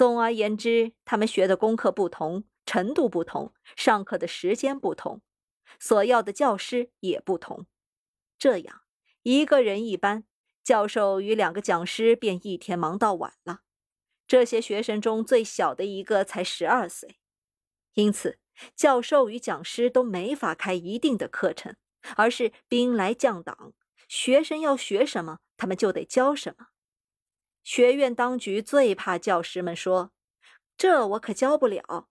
[0.00, 5.20] 总而言之，他们学的功课不同，程度不同，上课的时间不同，
[5.78, 7.66] 所要的教师也不同。
[8.38, 8.80] 这样，
[9.24, 10.24] 一个人一班，
[10.64, 13.60] 教授与两个讲师便一天忙到晚了。
[14.26, 17.18] 这些学生中最小的一个才十二岁，
[17.92, 18.38] 因此
[18.74, 21.76] 教授与讲师都没法开一定的课程，
[22.16, 23.74] 而是兵来将挡，
[24.08, 26.68] 学生要学什么，他们就得教什么。
[27.62, 30.12] 学院当局最怕教师们说
[30.76, 32.08] ：“这我可教不了。”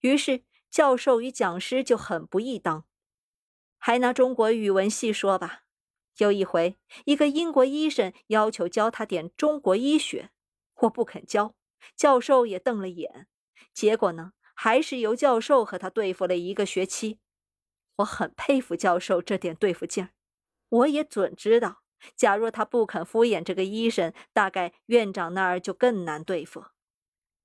[0.00, 2.86] 于是教授与讲师就很不易当。
[3.78, 5.62] 还拿中国语文系说吧，
[6.18, 10.30] 有一回，一个英国医生要求教他点中国医学。
[10.80, 11.54] 我不肯教，
[11.96, 13.26] 教授也瞪了眼。
[13.72, 17.20] 结果呢，还是由教授和他对付了一个学期。
[17.96, 20.10] 我很佩服教授这点对付劲儿。
[20.68, 21.82] 我也准知道，
[22.16, 26.64] 假若他不肯敷衍这个医生，大概院长那儿就更难对付。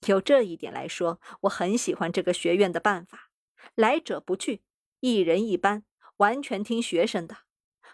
[0.00, 3.30] 就这一点来说，我很喜欢这个学院的办法：
[3.74, 4.62] 来者不拒，
[5.00, 5.84] 一人一班，
[6.18, 7.38] 完全听学生的。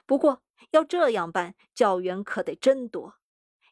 [0.04, 3.16] 不过要这样办，教员可得真多。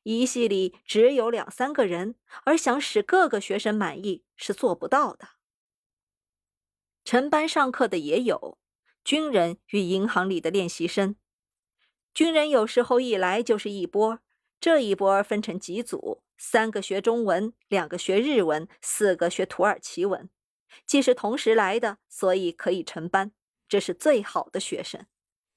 [0.04, 5.28] 一系里只有两三个人，而想使各个学生满意是做不到的。
[7.04, 8.58] 成班上课的也有
[9.04, 11.16] 军人与银行里的练习生。
[12.12, 14.18] 军人有时候一来就是一波，
[14.60, 20.28] 这一波分成几组：三个学中文，两个学日文，四个学土耳其文。
[20.86, 23.32] 既是同时来的，所以可以成班，
[23.68, 25.06] 这是最好的学生。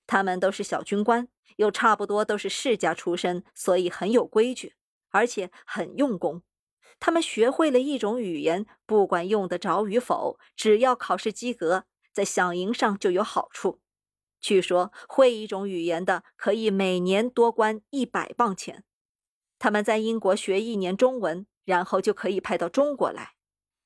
[0.07, 1.27] 他们都是小军官。
[1.57, 4.73] 又差不多都是世家出身，所以很有规矩，
[5.11, 6.41] 而且很用功。
[6.99, 13.82] 他们学会了一种语言，不管用得着与否，只要考试及格，在响应上就有好处。
[14.43, 18.83] 据说会一种语言的，可以每年多关一百磅钱。
[19.57, 23.35] 他们在英国学一年中文，然后就可以派到中国来。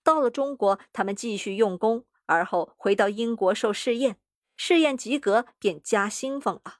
[0.04, 4.18] 到了中国，他们继续用功，而后回到英国受试验，
[4.56, 6.80] 试验及格便加薪俸了。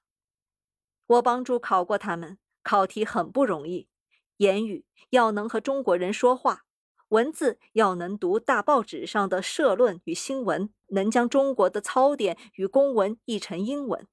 [1.06, 3.90] 我帮助考过他们，考题很不容易，
[4.38, 6.66] 言语要能和中国人说话，
[7.10, 14.06] 文字要能读大报纸上的社论与新闻，能将中国的操典与公文译成英文。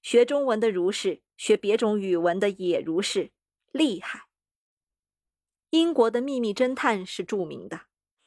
[0.00, 3.30] 学中文的如是，学别种语文的也如是，
[3.72, 4.28] 厉害。
[5.70, 7.82] 英国的秘密侦探是著名的，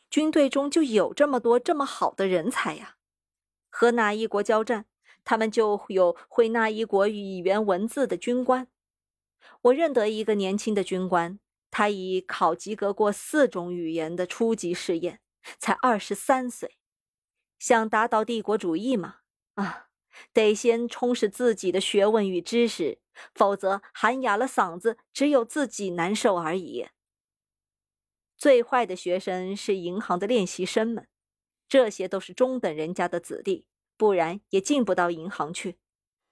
[0.10, 2.98] 军队中就有这么多这么好的人才呀，
[3.70, 4.86] 和哪一国交战？
[5.24, 8.68] 他们就有会那一国语言文字的军官。
[9.64, 11.40] 我认得一个年轻的军官，
[11.78, 15.20] 他已考及格过四种语言的初级试验，
[15.60, 16.80] 才二十三岁。
[17.60, 19.18] 想打倒帝国主义吗？
[19.54, 19.90] 啊，
[20.34, 22.98] 得先充实自己的学问与知识，
[23.36, 26.88] 否则喊哑了嗓子，只有自己难受而已。
[28.36, 31.08] 最坏的学生是银行的练习生们，
[31.70, 33.68] 这些都是中等人家的子弟。
[33.96, 35.78] 不然也进不到银行去。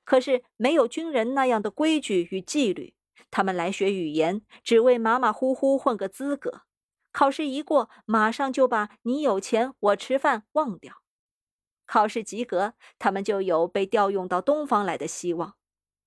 [0.04, 2.95] 可是没有军人那样的规矩与纪律，
[3.32, 6.62] 他们来学语言，只为马马虎虎混个资格。
[7.12, 10.96] 考试一过，马上就把你有钱我吃饭忘掉。
[11.86, 15.56] 考试及格，他们就有被调用到东方来的希望。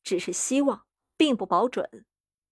[0.02, 0.84] 只是希望，
[1.16, 2.04] 并不保准。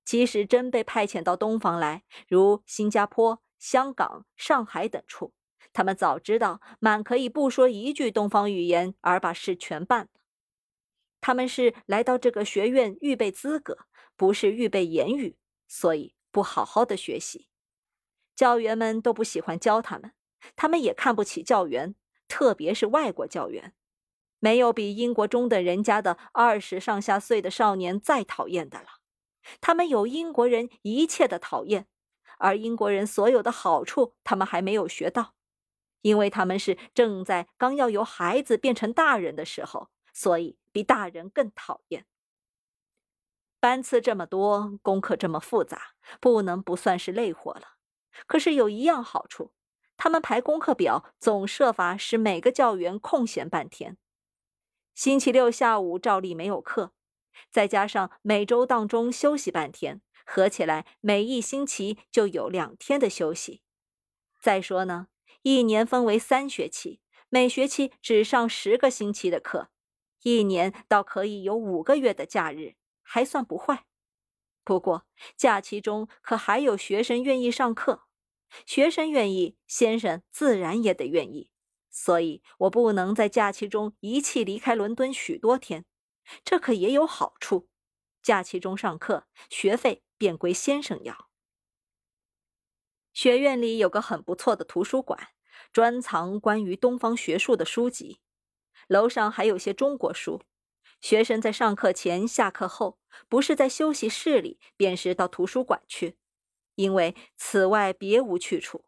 [0.04, 5.34] 即使真被派遣到东方来，如新加坡、香港、上海等处。
[5.72, 10.08] 他们早知道满可以不说一句东方语言而把事全办了。
[11.26, 17.48] 他们是来到这个学院预备资格，不是预备言语，所以不好好的学习。
[18.36, 20.12] 教员们都不喜欢教他们，
[20.54, 21.96] 他们也看不起教员，
[22.28, 23.74] 特别是外国教员。
[24.38, 29.00] 没有比英国中等人家的二十上下岁的少年再讨厌的了。
[29.60, 31.88] 他们有英国人一切的讨厌，
[32.38, 35.34] 而英国人所有的好处，他们还没有学到。
[36.02, 42.06] 因为他们是正在刚要由孩子变成大人的时候，所以比大人更讨厌。
[43.60, 47.76] 班次这么多，功课这么复杂，不能不算是累活了。
[48.26, 49.52] 可是有一样好处，
[49.98, 53.98] 他们排功课表总设法使每个教员空闲半天。
[54.94, 56.94] 星期六下午照例没有课，
[57.50, 63.60] 再加上每周当中休息半天，合起来每一星期就有两天的休息。
[64.40, 65.08] 再说呢。
[65.42, 69.68] 一年分为三学期，每学期只上十个星期的课，
[70.26, 73.86] 一年倒可以有五个月的假日，还算不坏。
[74.64, 75.06] 不过
[75.36, 78.08] 假期中可还有学生愿意上课，
[78.66, 81.52] 学生愿意，先生自然也得愿意。
[81.88, 85.84] 所以我不能在假期中一气离开伦敦许多天，
[86.44, 87.68] 这可也有好处。
[88.20, 91.28] 假期中上课，学费便归先生要。
[93.12, 95.28] 学院里有个很不错的图书馆，
[95.72, 98.18] 专藏关于东方学术的书籍。
[98.88, 100.42] 楼上还有些中国书。
[101.00, 102.98] 学生在上课前、下课后，
[103.28, 106.16] 不是在休息室里，便是到图书馆去，
[106.74, 108.84] 因为此外别无去处。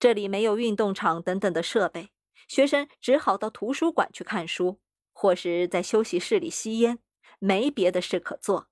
[0.00, 2.10] 这里没有运动场等等的设备，
[2.48, 4.80] 学生只好到图书馆去看书，
[5.12, 6.98] 或是在休息室里吸烟，
[7.38, 8.68] 没别的事可做。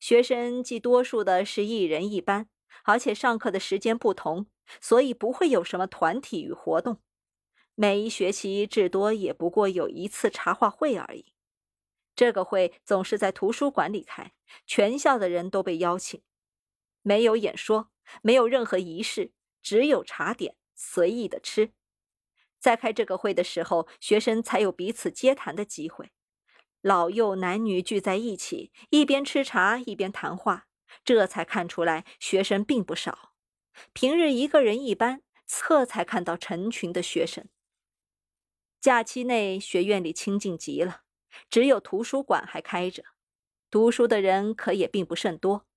[0.00, 2.48] 学生既多数的是一人一班，
[2.84, 4.46] 而且上课的时间不同，
[4.80, 7.00] 所以不会有什么团体与活动。
[7.74, 11.32] 每一学期至多也不过有一次茶话会而已。
[12.14, 14.32] 这个会总是在图书馆里开，
[14.66, 16.22] 全校的人都被邀请，
[17.00, 17.90] 没有演说，
[18.20, 19.32] 没有任何仪式，
[19.62, 21.72] 只有茶点，随意的吃。
[22.60, 26.12] 在开这个会的时候，学生才有彼此接谈的机会，
[26.82, 30.66] 老幼男女聚在一起，一边吃茶一边谈话，
[31.02, 33.32] 这才看出来学生并不少。
[33.94, 37.48] 平日一个人一班，侧才看到成群的学生。
[38.82, 41.02] 假期内，学院里清静极了。
[41.48, 43.04] 只有图书馆还开着，
[43.70, 45.68] 读书的人可也并不甚多。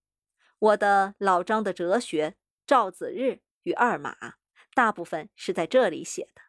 [0.58, 2.36] 我的老张的哲学、
[2.66, 4.38] 赵子日与二马，
[4.74, 6.42] 大部分是在这里写的，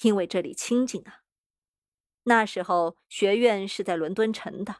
[0.00, 1.20] 因为这里清静啊。
[2.22, 4.76] 那时候学院是在伦敦城的，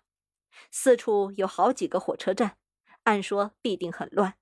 [0.71, 2.57] 四处有好几个火车站，
[3.03, 4.39] 按说必定很乱。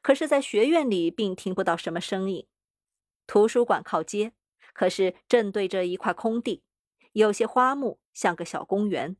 [0.00, 2.48] 可是，在学院里并听不到什么声音。
[3.26, 4.32] 图书馆靠街，
[4.72, 6.62] 可是正对着一块空地。
[7.12, 9.16] 有些花木像个小公园，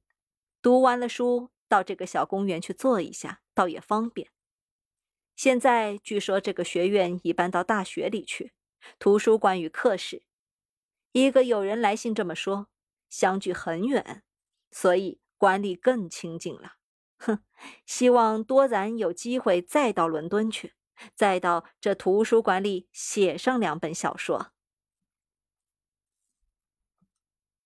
[0.63, 4.31] 读完了书，到这个小公园去坐一下，倒也方便。
[5.37, 8.53] 现在据说这个学院已搬到大学里去，
[8.99, 10.23] 图书馆与课室。
[11.13, 12.69] 一个有人来信这么说，
[13.11, 14.23] 相距很远，
[14.71, 16.77] 所以管理更清静了。
[17.19, 17.41] 哼，
[17.85, 20.75] 希望多然有机会再到伦敦去，
[21.15, 24.52] 再到这图书馆里写上两本小说。